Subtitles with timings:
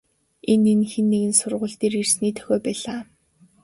[0.53, 3.01] Энэ нь хэн нэгэн сургууль дээр ирсний дохио байлаа.